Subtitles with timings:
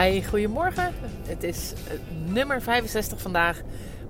[0.00, 0.92] Hi, goedemorgen.
[1.26, 3.60] Het is uh, nummer 65 vandaag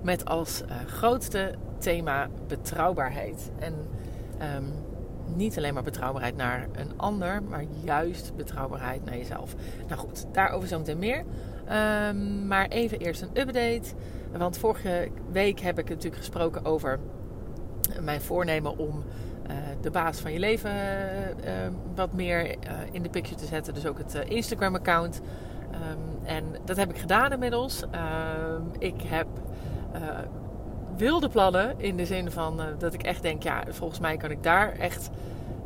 [0.01, 3.51] met als uh, grootste thema betrouwbaarheid.
[3.59, 3.73] En
[4.55, 4.73] um,
[5.35, 9.55] niet alleen maar betrouwbaarheid naar een ander, maar juist betrouwbaarheid naar jezelf.
[9.87, 11.23] Nou goed, daarover zo meteen meer.
[12.07, 13.93] Um, maar even eerst een update.
[14.37, 16.99] Want vorige week heb ik natuurlijk gesproken over
[18.01, 19.03] mijn voornemen om
[19.49, 20.71] uh, de baas van je leven
[21.95, 22.55] wat meer
[22.91, 23.73] in de picture te zetten.
[23.73, 25.21] Dus ook het Instagram-account.
[25.73, 27.83] Um, en dat heb ik gedaan inmiddels.
[27.83, 29.27] Um, ik heb
[30.97, 34.43] wilde plannen in de zin van dat ik echt denk, ja, volgens mij kan ik
[34.43, 35.09] daar echt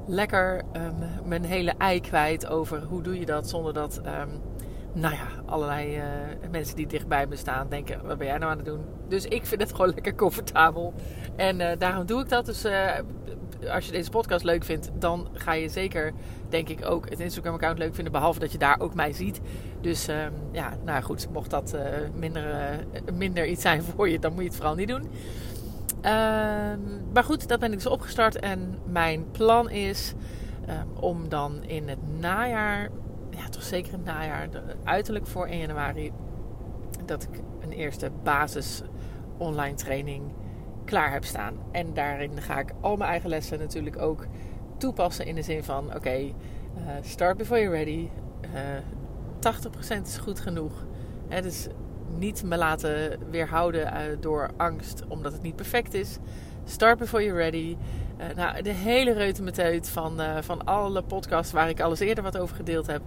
[0.05, 0.95] lekker um,
[1.25, 4.01] mijn hele ei kwijt over hoe doe je dat zonder dat,
[4.95, 6.01] nou ja, allerlei
[6.51, 8.85] mensen die dichtbij me staan denken, wat ben jij nou aan het doen?
[9.07, 10.93] Dus ik vind het gewoon lekker comfortabel.
[11.35, 12.45] En daarom doe ik dat.
[12.45, 12.65] Dus
[13.69, 16.13] als je deze podcast leuk vindt, dan ga je zeker,
[16.49, 18.13] denk ik, ook het Instagram-account leuk vinden.
[18.13, 19.41] Behalve dat je daar ook mij ziet.
[19.81, 21.77] Dus um, ja, nou goed, mocht dat
[22.13, 22.75] minder,
[23.13, 25.09] minder iets zijn voor je, dan moet je het vooral niet doen.
[26.05, 26.11] Uh,
[27.13, 28.39] maar goed, dat ben ik dus opgestart.
[28.39, 30.13] En mijn plan is
[30.69, 32.89] um, om dan in het najaar,
[33.37, 34.49] ja, toch zeker in het najaar,
[34.83, 36.11] uiterlijk voor 1 januari,
[37.05, 38.81] dat ik een eerste basis
[39.37, 40.23] online training
[40.85, 41.57] klaar heb staan.
[41.71, 44.25] En daarin ga ik al mijn eigen lessen natuurlijk ook
[44.77, 46.31] toepassen in de zin van: oké, uh,
[47.01, 48.09] start before you're ready.
[48.53, 50.85] Uh, 80% is goed genoeg.
[51.27, 51.67] Hè, dus
[52.17, 56.17] niet me laten weerhouden uh, door angst omdat het niet perfect is.
[56.67, 57.77] Start before you're ready.
[58.19, 62.37] Uh, nou, de hele reutemeteut van, uh, van alle podcasts waar ik alles eerder wat
[62.37, 63.01] over gedeeld heb,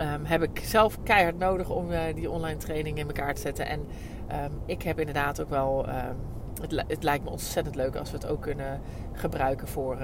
[0.00, 3.66] um, heb ik zelf keihard nodig om uh, die online training in elkaar te zetten.
[3.66, 3.80] En
[4.44, 5.94] um, ik heb inderdaad ook wel um,
[6.60, 8.80] het, het, lijkt me ontzettend leuk als we het ook kunnen
[9.12, 9.98] gebruiken voor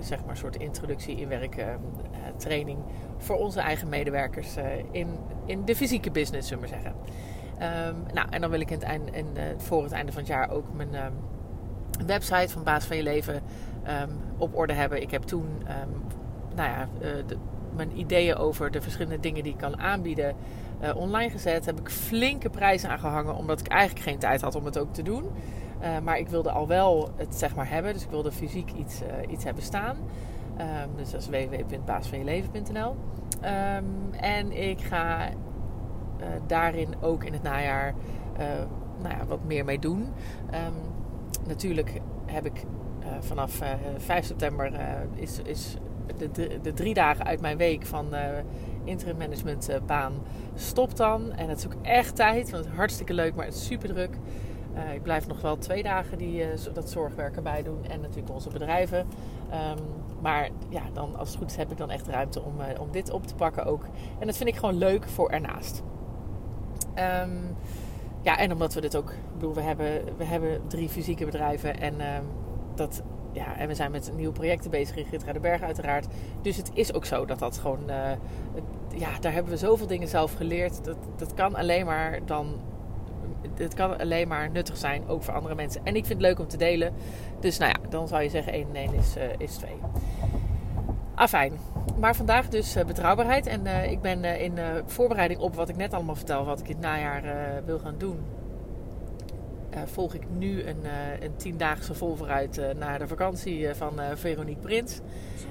[0.00, 1.64] zeg maar een soort introductie in werk uh,
[2.36, 2.78] training
[3.18, 4.56] voor onze eigen medewerkers
[4.90, 5.08] in,
[5.46, 6.94] in de fysieke business, zullen we zeggen.
[8.12, 9.26] Nou, en dan wil ik in het einde, in,
[9.56, 10.94] voor het einde van het jaar ook mijn
[12.06, 15.02] website van Baas van Je Leven um, op orde hebben.
[15.02, 15.46] Ik heb toen
[16.54, 17.36] nou ja, de,
[17.76, 20.34] mijn ideeën over de verschillende dingen die ik kan aanbieden
[20.94, 21.66] online gezet.
[21.66, 25.02] Heb ik flinke prijzen aangehangen, omdat ik eigenlijk geen tijd had om het ook te
[25.02, 25.24] doen.
[25.82, 27.92] Uh, maar ik wilde al wel het zeg maar hebben.
[27.92, 29.96] Dus ik wilde fysiek iets, iets hebben staan.
[30.58, 32.96] Um, dus dat is www.baasvanjeleven.nl um,
[33.40, 35.28] ehm, En ik ga
[36.46, 37.94] daarin ook in het najaar
[39.02, 40.12] nou ja, wat meer mee doen.
[41.46, 42.64] Natuurlijk heb ik
[43.20, 43.60] vanaf
[43.96, 44.72] 5 september
[45.14, 45.76] is, is
[46.16, 48.06] de, de, drie dagen uit mijn week van
[48.84, 50.12] interim management baan
[50.54, 51.32] stopt dan.
[51.32, 53.88] En het is ook echt tijd, want het is hartstikke leuk, maar het is super
[53.88, 54.16] druk.
[54.94, 57.84] Ik blijf nog wel twee dagen die, dat zorgwerk erbij doen.
[57.84, 58.98] En natuurlijk onze bedrijven.
[58.98, 59.78] Um,
[60.20, 63.10] maar ja, dan, als het goed is heb ik dan echt ruimte om, om dit
[63.10, 63.84] op te pakken ook.
[64.18, 65.82] En dat vind ik gewoon leuk voor ernaast.
[66.98, 67.56] Um,
[68.22, 69.10] ja, en omdat we dit ook...
[69.10, 71.80] Ik bedoel, we hebben, we hebben drie fysieke bedrijven.
[71.80, 72.24] En, um,
[72.74, 73.02] dat,
[73.32, 76.06] ja, en we zijn met nieuwe projecten bezig in Gitra de Berg uiteraard.
[76.42, 77.80] Dus het is ook zo dat dat gewoon...
[78.94, 80.84] ja, daar hebben we zoveel dingen zelf geleerd.
[80.84, 82.60] Dat, dat kan alleen maar dan
[83.54, 85.80] het kan alleen maar nuttig zijn, ook voor andere mensen.
[85.84, 86.92] En ik vind het leuk om te delen.
[87.40, 89.70] Dus nou ja, dan zou je zeggen 1 en 1 is, uh, is 2.
[91.14, 91.52] Afijn.
[91.98, 93.46] Maar vandaag dus uh, betrouwbaarheid.
[93.46, 96.74] En uh, ik ben in voorbereiding op wat ik net allemaal vertel, wat ik in
[96.74, 97.22] het najaar
[97.64, 98.18] wil gaan doen.
[99.86, 100.84] volg ik nu een,
[101.20, 105.00] een tiendaagse vol vooruit naar de vakantie van Veronique Prins.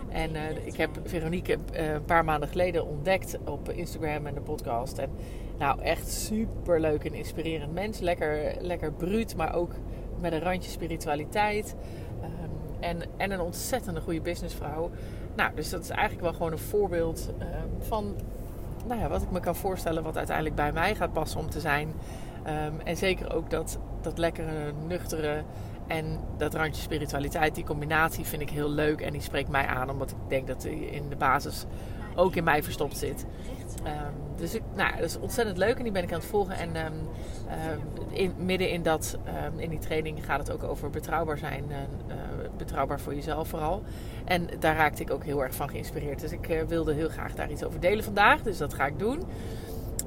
[0.09, 0.31] En
[0.65, 4.97] ik heb Veronique een paar maanden geleden ontdekt op Instagram en de podcast.
[4.97, 5.09] En
[5.57, 7.99] nou, echt super leuk en inspirerend mens.
[7.99, 9.71] Lekker, lekker bruut, maar ook
[10.19, 11.75] met een randje spiritualiteit.
[12.23, 12.29] Um,
[12.79, 14.89] en, en een ontzettende goede businessvrouw.
[15.35, 18.15] Nou, dus dat is eigenlijk wel gewoon een voorbeeld um, van
[18.85, 21.59] nou ja, wat ik me kan voorstellen, wat uiteindelijk bij mij gaat passen om te
[21.59, 21.93] zijn.
[22.47, 25.43] Um, en zeker ook dat, dat lekkere, nuchtere
[25.87, 29.01] en dat randje spiritualiteit, die combinatie vind ik heel leuk.
[29.01, 31.65] En die spreekt mij aan, omdat ik denk dat in de basis
[32.15, 33.25] ook in mij verstopt zit.
[33.83, 33.91] Um,
[34.35, 36.55] dus nou, dat is ontzettend leuk en die ben ik aan het volgen.
[36.55, 39.17] En um, midden in, dat,
[39.55, 41.63] in die training gaat het ook over betrouwbaar zijn.
[41.69, 41.75] Uh,
[42.57, 43.83] betrouwbaar voor jezelf vooral.
[44.25, 46.19] En daar raakte ik ook heel erg van geïnspireerd.
[46.19, 48.41] Dus ik uh, wilde heel graag daar iets over delen vandaag.
[48.41, 49.23] Dus dat ga ik doen.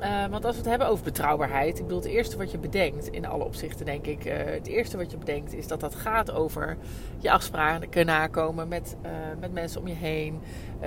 [0.04, 3.08] Uh, want als we het hebben over betrouwbaarheid, ik bedoel, het eerste wat je bedenkt,
[3.08, 6.30] in alle opzichten denk ik, uh, het eerste wat je bedenkt is dat dat gaat
[6.30, 6.76] over
[7.18, 9.10] je afspraken nakomen met, uh,
[9.40, 10.40] met mensen om je heen.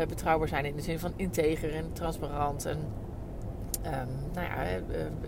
[0.07, 2.77] betrouwbaar zijn in de zin van integer en transparant en
[3.85, 4.79] um, nou ja,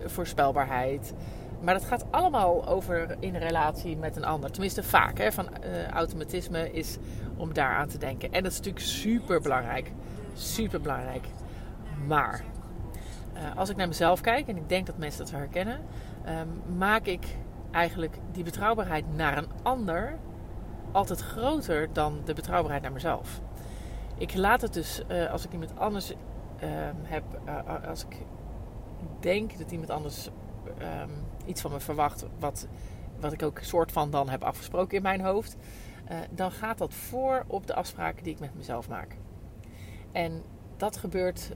[0.06, 1.12] voorspelbaarheid.
[1.60, 4.50] Maar dat gaat allemaal over in relatie met een ander.
[4.50, 5.18] Tenminste, vaak.
[5.18, 5.48] Hè, van
[5.92, 6.96] automatisme is
[7.36, 8.32] om daar aan te denken.
[8.32, 9.92] En dat is natuurlijk super belangrijk.
[10.34, 11.24] Super belangrijk.
[12.06, 12.44] Maar
[13.40, 15.80] eh, als ik naar mezelf kijk, en ik denk dat mensen dat herkennen,
[16.24, 17.26] ehm, maak ik
[17.70, 20.18] eigenlijk die betrouwbaarheid naar een ander
[20.92, 23.40] altijd groter dan de betrouwbaarheid naar mezelf.
[24.16, 26.12] Ik laat het dus, uh, als ik iemand anders
[26.58, 28.16] ehm, heb, uh, als ik
[29.20, 30.28] denk dat iemand anders
[30.78, 31.10] um,
[31.46, 32.66] iets van me verwacht, wat,
[33.20, 35.56] wat ik ook soort van dan heb afgesproken in mijn hoofd,
[36.30, 39.16] dan gaat dat voor op de afspraken die ik met mezelf maak.
[40.12, 40.42] En
[40.76, 41.50] dat gebeurt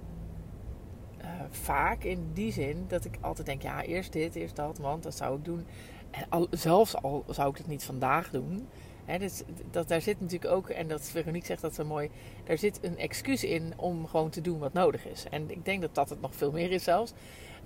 [1.25, 5.03] uh, vaak in die zin dat ik altijd denk: ja, eerst dit, eerst dat, want
[5.03, 5.67] dat zou ik doen.
[6.11, 8.69] En zelfs al zou ik het niet vandaag doen.
[9.05, 12.11] Hè, dus, dat, daar zit natuurlijk ook, en dat Veronique zegt dat zo mooi,
[12.45, 15.25] daar zit een excuus in om gewoon te doen wat nodig is.
[15.31, 17.13] En ik denk dat dat het nog veel meer is zelfs.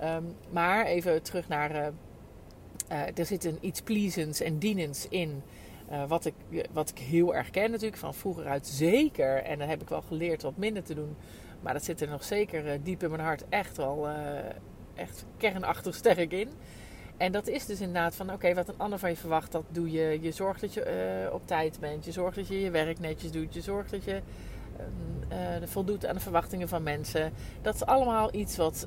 [0.02, 1.70] Um, maar even terug naar,
[2.90, 5.42] uh, er zit een iets pleasends en dienends in.
[6.08, 6.34] Wat, ik,
[6.72, 9.42] wat ik heel erg ken natuurlijk, van vroeger uit zeker.
[9.42, 11.16] En dan heb ik wel geleerd wat minder te doen.
[11.60, 14.08] Maar dat zit er nog zeker diep in mijn hart echt wel
[14.94, 16.48] echt kernachtig sterk in.
[17.18, 19.90] En dat is dus inderdaad van, oké, wat een ander van je verwacht, dat doe
[19.90, 20.18] je.
[20.20, 22.04] Je zorgt dat je uh, op tijd bent.
[22.04, 23.54] Je zorgt dat je je werk netjes doet.
[23.54, 24.20] Je zorgt dat je
[25.30, 27.32] uh, voldoet aan de verwachtingen van mensen.
[27.62, 28.86] Dat is allemaal iets wat,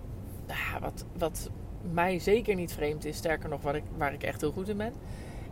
[0.50, 1.50] uh, wat, wat
[1.92, 3.18] mij zeker niet vreemd is.
[3.18, 4.94] Sterker nog, waar ik, waar ik echt heel goed in ben.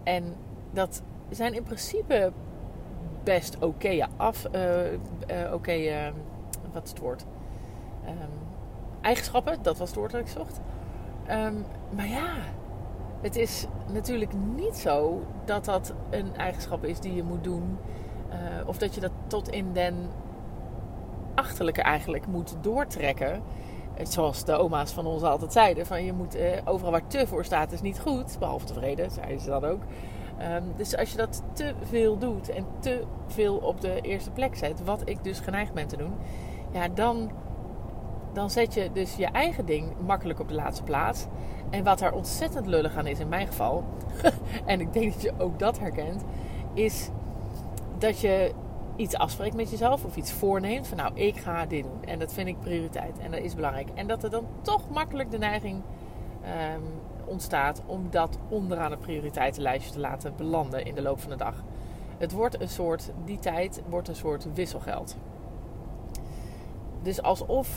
[0.04, 0.36] En
[0.71, 2.31] dat zijn in principe
[3.24, 4.45] best oké af...
[4.45, 5.00] oké,
[5.54, 6.13] okay,
[6.74, 7.25] wat is het woord?
[8.06, 8.13] Um,
[9.01, 10.60] eigenschappen, dat was het woord dat ik zocht.
[11.31, 12.27] Um, maar ja,
[13.21, 17.77] het is natuurlijk niet zo dat dat een eigenschap is die je moet doen.
[18.30, 20.10] Uh, of dat je dat tot in den
[21.36, 23.42] achterlijke eigenlijk moet doortrekken.
[24.04, 27.45] Zoals de oma's van ons altijd zeiden: van je moet uh, overal waar te voor
[27.45, 28.39] staat, is niet goed.
[28.39, 29.81] Behalve tevreden, zeiden ze dan ook.
[30.42, 34.56] Um, dus als je dat te veel doet en te veel op de eerste plek
[34.56, 36.13] zet, wat ik dus geneigd ben te doen,
[36.71, 37.31] ja, dan
[38.33, 41.25] dan zet je dus je eigen ding makkelijk op de laatste plaats.
[41.69, 43.83] En wat daar ontzettend lullig aan is in mijn geval,
[44.66, 46.24] en ik denk dat je ook dat herkent,
[46.74, 47.10] is
[47.98, 48.54] dat je
[48.95, 52.04] iets afspreekt met jezelf of iets voorneemt van nou, ik ga dit doen.
[52.06, 53.89] En dat vind ik prioriteit en dat is belangrijk.
[53.95, 55.81] En dat er dan toch makkelijk de neiging
[56.75, 56.83] um,
[57.25, 61.63] ontstaat om dat onderaan het prioriteitenlijstje te laten belanden in de loop van de dag.
[62.18, 65.18] Het wordt een soort, die tijd wordt een soort wisselgeld.
[67.01, 67.69] Dus alsof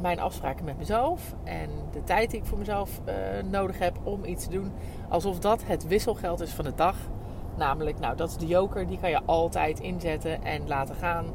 [0.00, 3.14] mijn afspraken met mezelf en de tijd die ik voor mezelf uh,
[3.50, 4.72] nodig heb om iets te doen,
[5.08, 6.96] alsof dat het wisselgeld is van de dag.
[7.56, 11.26] Namelijk, nou, dat is de joker, die kan je altijd inzetten en laten gaan.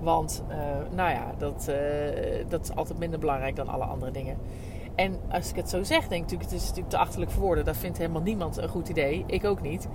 [0.00, 0.56] Want, uh,
[0.94, 4.36] nou ja, dat, uh, dat is altijd minder belangrijk dan alle andere dingen.
[4.94, 7.42] En als ik het zo zeg, denk ik natuurlijk, het is natuurlijk te achterlijk voor
[7.42, 7.64] woorden.
[7.64, 9.24] Dat vindt helemaal niemand een goed idee.
[9.26, 9.88] Ik ook niet.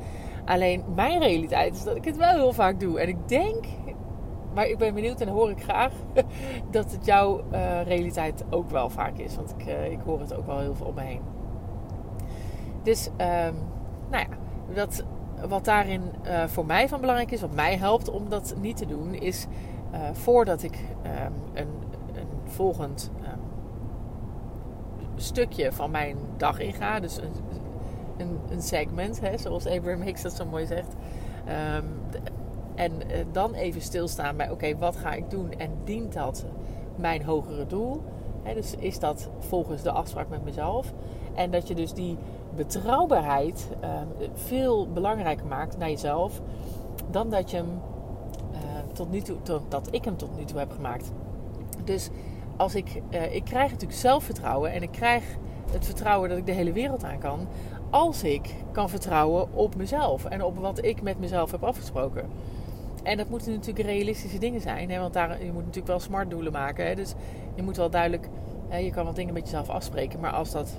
[0.45, 2.99] Alleen mijn realiteit is dat ik het wel heel vaak doe.
[2.99, 3.65] En ik denk,
[4.59, 5.91] maar ik ben benieuwd en hoor ik graag
[6.71, 9.35] dat het jouw uh, realiteit ook wel vaak is.
[9.35, 11.21] Want ik, uh, ik hoor het ook wel heel veel om me heen.
[12.83, 13.55] Dus, um,
[14.09, 14.27] nou ja,
[15.47, 18.85] wat daarin uh, voor mij van belangrijk is, wat mij helpt om dat niet te
[18.85, 19.47] doen, is
[20.11, 21.67] voordat ik um, een,
[22.13, 23.39] een, volgend um,
[25.15, 27.33] stukje van mijn dag inga, dus een,
[28.17, 30.95] een, een segment, hè, zoals Abraham Hicks dat zo mooi zegt.
[32.79, 36.45] En uh, dan even stilstaan bij: oké, wat ga ik doen en dient dat
[36.95, 38.01] mijn hogere doel?
[38.53, 40.93] Dus is dat volgens de afspraak met mezelf?
[41.35, 42.17] En dat je dus die
[42.55, 43.89] betrouwbaarheid uh,
[44.33, 46.41] veel belangrijker maakt naar jezelf
[47.11, 47.81] dan dat je hem
[48.51, 48.59] uh,
[48.93, 51.11] tot nu toe, dat ik hem tot nu toe heb gemaakt.
[51.83, 52.09] Dus
[52.57, 55.23] als ik, uh, ik krijg natuurlijk zelfvertrouwen en ik krijg
[55.71, 57.47] het vertrouwen dat ik de hele wereld aan kan,
[57.89, 62.29] als ik kan vertrouwen op mezelf en op wat ik met mezelf heb afgesproken.
[63.09, 64.89] En dat moeten natuurlijk realistische dingen zijn.
[64.89, 64.99] Hè?
[64.99, 66.87] Want daar, je moet natuurlijk wel smart doelen maken.
[66.87, 66.95] Hè?
[66.95, 67.13] Dus
[67.55, 68.27] je moet wel duidelijk...
[68.67, 70.19] Hè, je kan wat dingen met jezelf afspreken.
[70.19, 70.77] Maar als dat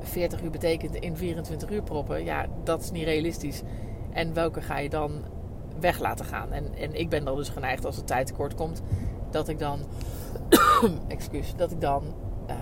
[0.00, 2.24] 40 uur betekent in 24 uur proppen...
[2.24, 3.62] Ja, dat is niet realistisch.
[4.12, 5.24] En welke ga je dan
[5.80, 6.52] weg laten gaan?
[6.52, 8.82] En, en ik ben dan dus geneigd als het tijd tekort komt...
[9.30, 9.78] Dat ik dan...
[11.08, 11.54] excuus.
[11.56, 12.02] Dat ik dan...
[12.48, 12.56] Uh,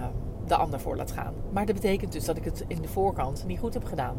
[0.46, 1.34] de ander voor laat gaan.
[1.52, 4.16] Maar dat betekent dus dat ik het in de voorkant niet goed heb gedaan.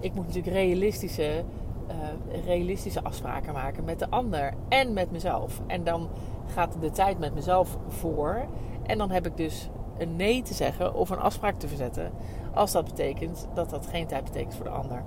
[0.00, 1.44] Ik moet natuurlijk realistische
[1.92, 5.60] uh, realistische afspraken maken met de ander en met mezelf.
[5.66, 6.08] En dan
[6.46, 8.44] gaat de tijd met mezelf voor.
[8.82, 9.68] En dan heb ik dus
[9.98, 12.12] een nee te zeggen of een afspraak te verzetten.
[12.54, 15.02] Als dat betekent dat dat geen tijd betekent voor de ander.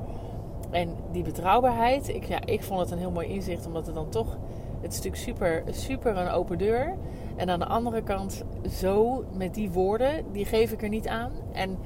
[0.72, 4.10] En die betrouwbaarheid, ik, ja, ik vond het een heel mooi inzicht, omdat het dan
[4.10, 4.38] toch.
[4.82, 6.96] Het natuurlijk super, super een open deur.
[7.36, 11.32] En aan de andere kant, zo met die woorden, die geef ik er niet aan.
[11.51, 11.77] En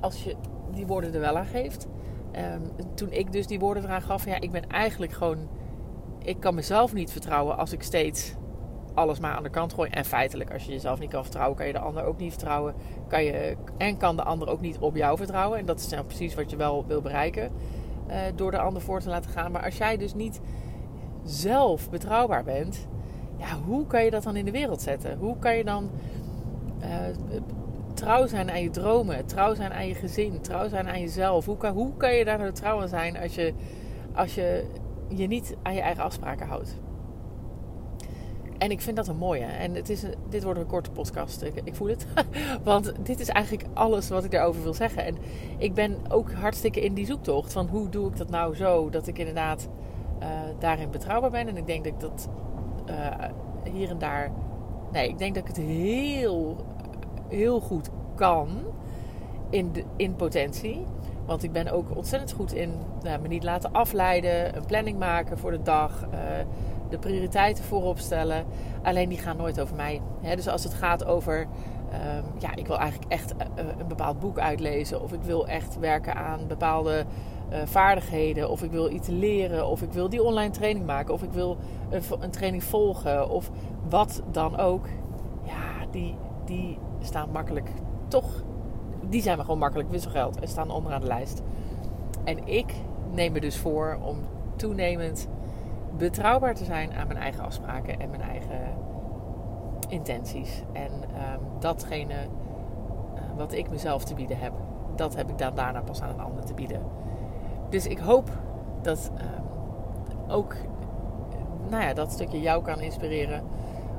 [0.00, 0.36] als je
[0.74, 1.86] die woorden er wel aan geeft,
[2.36, 5.48] Um, toen ik dus die woorden eraan gaf, ja, ik ben eigenlijk gewoon.
[6.18, 8.34] Ik kan mezelf niet vertrouwen als ik steeds
[8.94, 9.92] alles maar aan de kant gooien.
[9.92, 12.74] En feitelijk, als je jezelf niet kan vertrouwen, kan je de ander ook niet vertrouwen.
[13.08, 15.58] Kan je, en kan de ander ook niet op jou vertrouwen.
[15.58, 17.50] En dat is nou precies wat je wel wil bereiken.
[18.08, 19.52] Uh, door de ander voor te laten gaan.
[19.52, 20.40] Maar als jij dus niet
[21.24, 22.88] zelf betrouwbaar bent,
[23.36, 25.18] ja, hoe kan je dat dan in de wereld zetten?
[25.18, 25.90] Hoe kan je dan
[26.82, 26.86] uh,
[28.00, 31.46] trouw zijn aan je dromen, trouw zijn aan je gezin, trouw zijn aan jezelf?
[31.46, 33.54] Hoe kan, hoe kan je daar nou trouw aan zijn als je,
[34.14, 34.64] als je
[35.08, 36.78] je niet aan je eigen afspraken houdt?
[38.58, 39.44] En ik vind dat een mooie.
[39.44, 41.42] En het is, dit wordt een korte podcast.
[41.42, 42.06] Ik, ik voel het.
[42.64, 45.04] Want dit is eigenlijk alles wat ik daarover wil zeggen.
[45.04, 45.16] En
[45.58, 47.52] ik ben ook hartstikke in die zoektocht.
[47.52, 49.68] Van hoe doe ik dat nou zo dat ik inderdaad
[50.22, 50.28] uh,
[50.58, 51.48] daarin betrouwbaar ben.
[51.48, 52.28] En ik denk dat ik dat
[52.90, 54.32] uh, hier en daar.
[54.92, 56.56] Nee, ik denk dat ik het heel,
[57.30, 58.48] heel goed kan.
[59.50, 60.86] In, de, in potentie.
[61.26, 62.72] Want ik ben ook ontzettend goed in
[63.02, 64.56] nou, me niet laten afleiden.
[64.56, 66.06] Een planning maken voor de dag.
[66.12, 66.18] Uh,
[66.88, 68.44] de prioriteiten voorop stellen.
[68.82, 70.00] Alleen die gaan nooit over mij.
[70.34, 74.38] dus als het gaat over, um, ja, ik wil eigenlijk echt uh, een bepaald boek
[74.38, 75.02] uitlezen.
[75.02, 77.04] Of ik wil echt werken aan bepaalde
[77.64, 78.50] vaardigheden.
[78.50, 79.66] Of ik wil iets leren.
[79.66, 81.14] Of ik wil die online training maken.
[81.14, 81.56] Of ik wil
[81.90, 83.28] een, een training volgen.
[83.28, 83.50] Of
[83.88, 84.86] wat dan ook.
[85.44, 87.70] Ja, die, die staan makkelijk
[88.08, 88.42] toch.
[89.00, 91.42] Die zijn we gewoon makkelijk wisselgeld en staan onderaan de lijst.
[92.24, 92.74] En ik
[93.10, 94.16] neem me dus voor om
[94.56, 95.28] toenemend
[95.96, 98.60] betrouwbaar te zijn aan mijn eigen afspraken en mijn eigen
[99.88, 100.62] intenties.
[100.72, 104.52] En um, datgene uh, wat ik mezelf te bieden heb,
[104.94, 106.82] dat heb ik dan daarna pas aan een ander te bieden.
[107.68, 108.30] Dus ik hoop
[108.82, 109.44] dat um,
[110.30, 110.56] ook
[111.68, 113.42] nou ja, dat stukje jou kan inspireren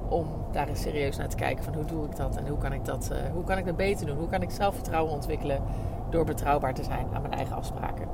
[0.10, 2.74] om daar eens serieus naar te kijken van hoe doe ik dat en hoe kan
[2.74, 4.18] ik dat, uh, hoe kan ik dat beter doen?
[4.18, 5.62] Hoe kan ik zelfvertrouwen ontwikkelen
[6.10, 8.08] door betrouwbaar te zijn aan mijn eigen afspraken?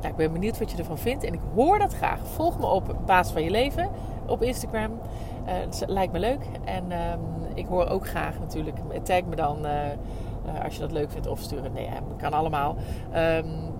[0.00, 2.20] Nou, ik ben benieuwd wat je ervan vindt en ik hoor dat graag.
[2.26, 3.90] Volg me op Baas van Je Leven
[4.26, 5.00] op Instagram.
[5.46, 5.54] Uh,
[5.86, 6.44] lijkt me leuk.
[6.64, 7.20] En um,
[7.54, 8.76] ik hoor ook graag natuurlijk.
[9.02, 11.72] Tag me dan uh, als je dat leuk vindt of sturen.
[11.72, 12.76] Nee, dat kan allemaal.
[13.16, 13.76] Um,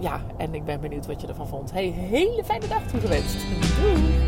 [0.00, 1.72] ja, en ik ben benieuwd wat je ervan vond.
[1.72, 3.46] Hey, hele fijne dag toegewenst.
[3.80, 4.27] Doei!